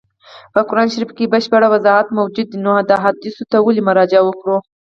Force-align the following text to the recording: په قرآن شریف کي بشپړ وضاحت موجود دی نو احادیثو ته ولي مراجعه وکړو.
په 0.53 0.59
قرآن 0.69 0.87
شریف 0.93 1.11
کي 1.17 1.25
بشپړ 1.33 1.61
وضاحت 1.73 2.07
موجود 2.19 2.47
دی 2.51 2.57
نو 2.65 2.71
احادیثو 2.97 3.43
ته 3.51 3.57
ولي 3.61 3.81
مراجعه 3.87 4.23
وکړو. 4.25 4.57